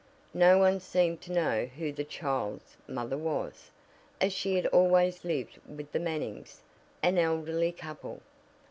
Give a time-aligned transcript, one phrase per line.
[0.33, 3.69] No one seemed to know who the child's mother was,
[4.19, 6.63] as she had always lived with the Mannings,
[7.03, 8.19] an elderly couple.